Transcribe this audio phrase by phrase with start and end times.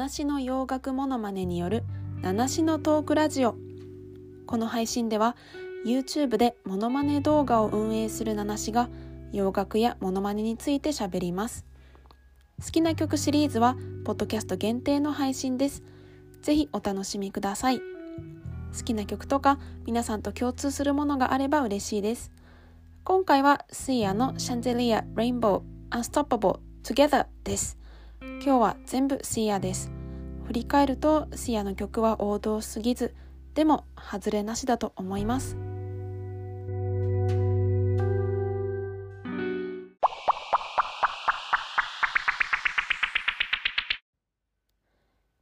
[0.00, 1.84] 七種の洋楽モノマネによる
[2.22, 3.54] 七種のトークラジオ。
[4.46, 5.36] この配信では
[5.84, 8.88] YouTube でモノマネ動画を運営する七種が
[9.30, 11.66] 洋楽やモノマネについて喋ります。
[12.64, 13.76] 好きな曲シリーズは
[14.06, 15.82] ポッドキャスト限定の配信です。
[16.40, 17.80] ぜひお楽しみください。
[17.80, 22.32] 好きな曲とか皆さんと共通するものがあれば嬉しいです。
[23.04, 26.54] 今回はスイヤのシャンゼリア、レインボー、アンストッパブル、
[26.84, 27.79] Together です。
[28.22, 29.90] 今日は全部シーアです。
[30.46, 33.14] 振り返るとシーアの曲は王道すぎず
[33.54, 35.56] でも外れなしだと思います。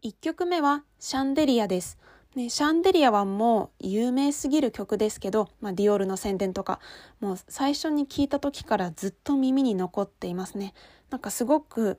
[0.05, 1.99] 1曲目はシャンデリアです。
[2.37, 6.79] ね、シャンデリアはもう有名すぎる曲ですけど、まあ、ディオールの宣伝とか
[7.21, 10.75] もう最初に聞いた時からずっと耳に残っていますね。
[11.11, 11.99] なんかすごく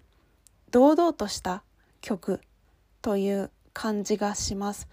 [0.71, 1.63] 堂々とした
[2.01, 2.41] 曲
[3.01, 4.87] という感じがします。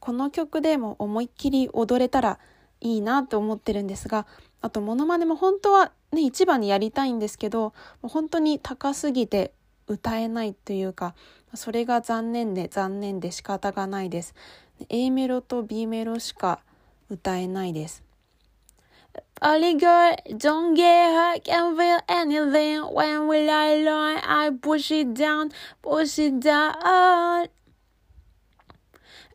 [0.00, 2.38] この曲でも思いっきり踊れたら
[2.80, 4.26] いいなと思ってるんですが
[4.60, 9.52] あとモノマネも本当はね一番にやりたいんですけど本当に高すぎて
[9.88, 11.14] 歌えないというか
[11.54, 14.34] それが残念で残念で仕方がないです。
[14.90, 16.60] A メロと B メロしか
[17.08, 18.05] 歌えないです。
[19.42, 22.80] Only girl, don't get hurt, can't feel anything.
[22.82, 24.18] When will I learn?
[24.24, 26.74] I push it down, push it down.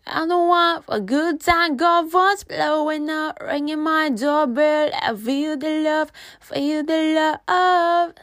[0.08, 4.90] I don't want a good time, go phone's blowing up, ringing my doorbell.
[4.94, 8.14] I feel the love, feel the love.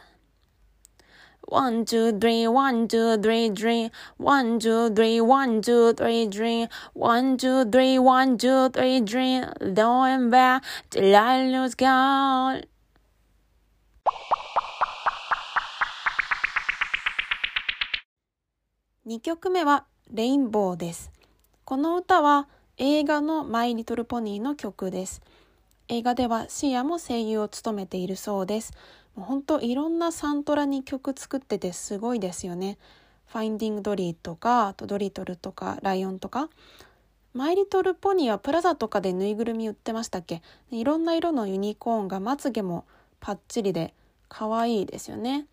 [1.49, 3.89] One, two, three, one, two, three, three.
[4.17, 6.67] One, two, three, one, two, three, three.
[6.93, 9.41] One, two, three, one, two, three, three.
[9.73, 10.61] Going back
[10.91, 12.67] till I lose count.
[19.07, 21.11] 2曲目はレインボーです。
[21.65, 25.23] この歌は映画のマイリトルポニーの曲です。
[25.87, 28.71] 映画ではシアも声優を務めているそうです。
[29.15, 32.77] 本当いろんなサントラに曲作っててすごいですよね。
[33.27, 36.49] ファインディングドリーとか、あとドリトルとか、ライオンとか。
[37.33, 40.41] マイリトルポニーはプラザとかでぬいぐるみ売ってましたっけ？
[40.71, 42.85] いろんな色のユニコーンがまつげも
[43.19, 43.93] パッチリで
[44.29, 45.45] 可愛いですよね。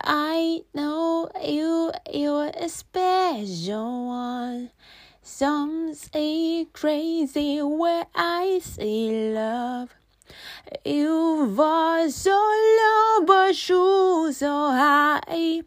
[0.00, 4.70] I know you, you're a special one.
[5.22, 9.90] Some say crazy where I see love.
[10.84, 15.62] You are so low, but you so high.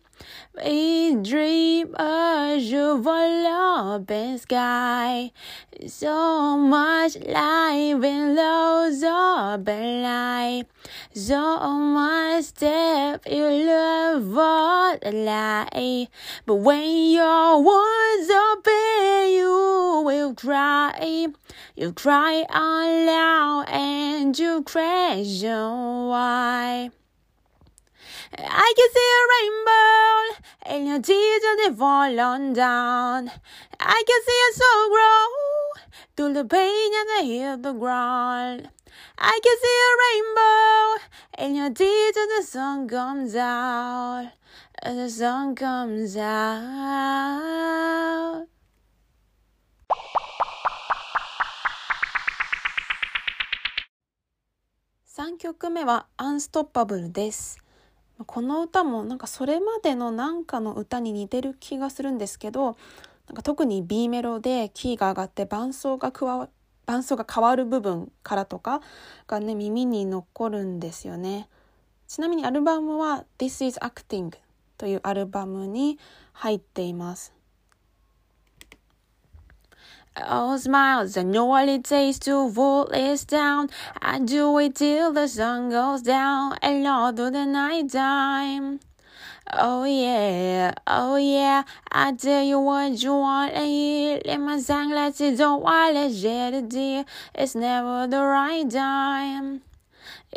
[0.64, 3.40] We dream of a
[3.96, 5.32] open sky.
[5.88, 10.66] So much life in those open light.
[11.12, 16.08] So much step you love for the light.
[16.46, 21.26] But when your words open, you will cry.
[21.76, 26.92] You cry out loud and you question why.
[28.38, 30.10] I can see a rainbow
[30.68, 33.32] and your tears are falling down.
[33.80, 35.26] I can see a soul grow
[36.16, 38.70] through the pain and the hit the ground.
[39.18, 40.69] I can see a rainbow
[41.70, 44.32] and your tears the sun comes out.
[44.82, 48.48] as The sun comes out.
[55.06, 57.60] 3曲目はアンストッパブルです。
[58.26, 62.78] この歌もなんかそれまでのなんかの歌に似てる気がするんですけど
[63.28, 66.50] なんか特に B メロでキーが上がって伴奏が加わ
[66.86, 68.82] 伴奏が変わる部分からとか
[69.28, 71.48] がね耳に残るんですよね
[72.09, 74.33] ちなみにアルバムは This is Acting
[74.79, 75.99] というアルバムに
[76.33, 77.35] 入っています
[80.17, 83.69] Oh, smiles, I know what it takes to fall this down.
[84.01, 88.79] I do it till the sun goes down and all through the night time.
[89.53, 94.21] Oh yeah, oh yeah, I tell you what you want to hear.
[94.25, 97.05] Let my sunglasses don't want to shed a tear.
[97.35, 99.63] It's never the right time.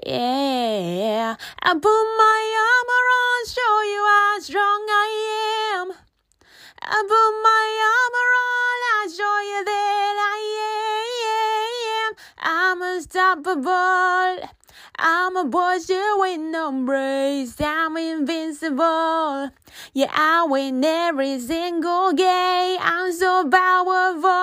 [0.01, 5.09] Yeah, I put my arm around, show you how strong I
[5.77, 5.93] am.
[6.81, 10.41] I put my arm around, I show you that I
[12.09, 12.15] am.
[12.39, 14.49] I'm unstoppable.
[14.99, 17.61] I'm a bullshit with no brace.
[17.61, 19.51] I'm invincible.
[19.93, 22.79] Yeah, I win every single game.
[22.81, 24.42] I'm so powerful.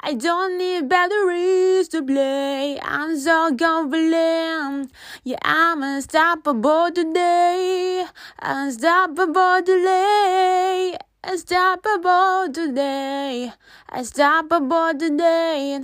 [0.00, 1.66] I don't need batteries.
[1.76, 2.80] used to play.
[2.80, 4.90] I'm so confident.
[5.24, 8.06] Yeah, I'm unstoppable today.
[8.40, 10.96] Unstoppable today.
[11.22, 13.52] Unstoppable today.
[13.92, 15.80] Unstoppable today.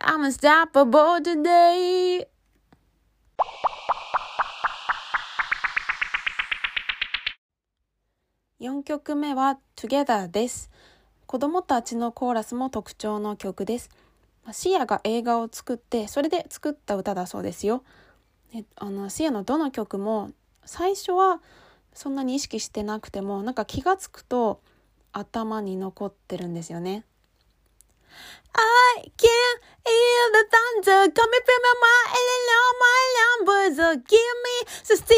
[0.00, 2.26] I'm unstoppable today.
[8.60, 10.68] 4曲目は Together です。
[11.33, 13.89] 子供たちのコーラスも特徴の曲です。
[14.51, 17.83] シアが映画を作ってそれで作った歌だそうですよ。
[18.75, 20.29] あのシアのどの曲も
[20.63, 21.41] 最初は
[21.91, 24.61] そんなに意識してなくてもなんか気が付くと
[25.11, 27.03] 頭に残ってるんですよね。
[28.53, 29.27] I can
[29.85, 30.45] hear the
[30.85, 35.15] thunder coming from my mind and all my alarm birds give me so still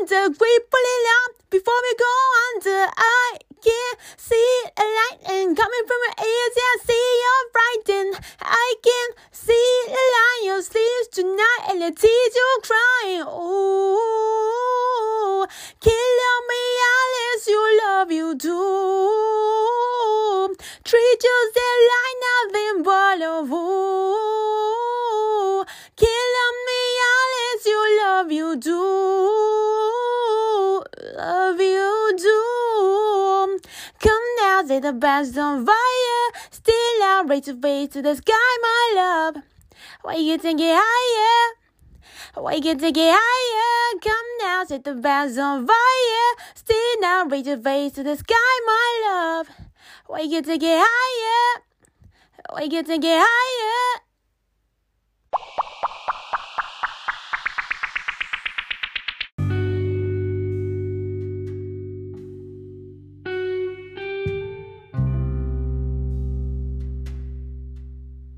[0.00, 2.06] wonder great pull it up before we go
[2.54, 8.14] under I can see a light and coming from your ears yeah, see you're frightened
[8.40, 14.62] I can see the line your sleeves tonight and the tears you're crying Ooh,
[15.80, 16.62] kill me
[16.94, 19.36] Alice you love you too
[20.86, 21.38] treat you
[21.90, 24.86] like nothing but a fool.
[25.96, 26.82] Killing me
[27.12, 29.35] unless you love you do.
[34.76, 36.26] Say the best on fire.
[36.50, 39.42] Still out, raise your face to the sky, my love.
[40.02, 41.54] Why you can get higher?
[42.34, 44.00] Why you take it higher?
[44.02, 46.30] Come now, set the best on fire.
[46.54, 49.48] Still now, raise your face to the sky, my love.
[50.08, 51.62] Why you take it higher?
[52.54, 54.05] We get to get higher.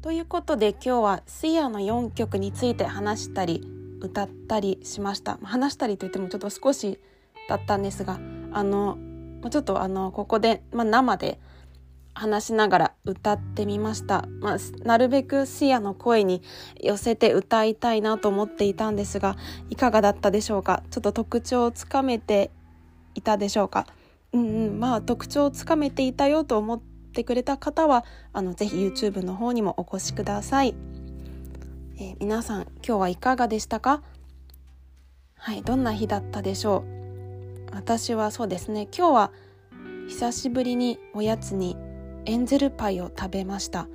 [0.09, 3.63] ということで今日はスイアの4曲について話したり
[4.01, 5.39] 歌ったりしました。
[5.43, 6.99] 話したりといってもちょっと少し
[7.47, 8.19] だったんですが
[8.53, 8.97] あの
[9.51, 11.39] ちょっとあのここで、まあ、生で
[12.15, 14.25] 話しながら歌ってみました。
[14.41, 16.41] まあ、なるべくシアの声に
[16.81, 19.37] 寄せて歌いたいなと思っていたんですが、
[19.69, 20.83] いかがだったでしょうか？
[20.91, 22.51] ちょっと特徴をつかめて
[23.15, 23.87] いたでしょうか？
[24.33, 26.81] うんうん、まあ特徴をつかめていたよと思っ
[27.19, 30.77] てくれた方は、あの、ぜひ YouTube の方にもお越しください。
[31.99, 34.03] えー、皆さん、今日はいかがでしたか？
[35.35, 36.85] はい、どんな日だったでしょ
[37.73, 37.75] う？
[37.75, 39.33] 私はそうですね、今日は
[40.09, 41.77] 久しぶりにおやつに
[42.25, 43.89] エンゼルパイを食べました。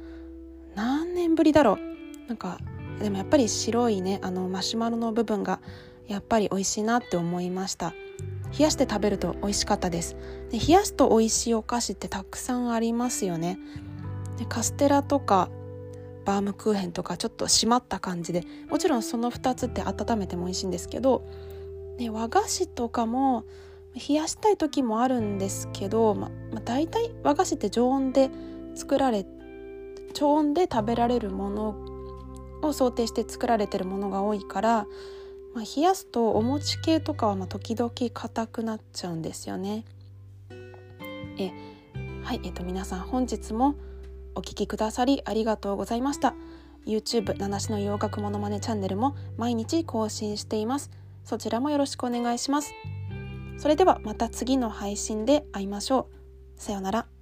[0.76, 2.28] 何年ぶりだろう？
[2.28, 2.58] なんか
[3.00, 5.62] でもやっぱり白いねあのマシュマロの部分が
[6.08, 7.94] やっぱり美味しいなって思いました。
[8.58, 10.16] 冷やして食べると美味しかったです。
[10.52, 13.58] で冷やすと美味しいお菓子ってたくさんありますよね。
[14.38, 15.50] でカステラとか
[16.26, 21.26] バームクーヘンとかちょっと締まった感じでもちろんその2つって温めても美味しいんですけど、
[21.98, 23.44] ね、和菓子とかも
[23.96, 28.30] 冷やしたい時もあるんですけど、ままあ、大体和菓子って常温で
[28.76, 29.26] 作られ
[30.14, 31.76] 常温で食べられるもの
[32.62, 34.88] を想定して作られてるものが多いから、
[35.54, 39.86] まあ、冷やすとお餅系とかはま時々硬くなっちゃうんですよね。
[41.38, 41.52] え
[42.24, 43.76] はい、えっと皆さん本日も
[44.36, 46.34] お聴きくださりありがとうございました。
[46.86, 50.92] YouTube 七種の洋楽モノマネチャンネルも毎日更新しています。
[51.24, 52.74] そちらもよろしくお願いします。
[53.58, 56.10] それではまた次の配信で会いましょ
[56.58, 56.62] う。
[56.62, 57.13] さようなら。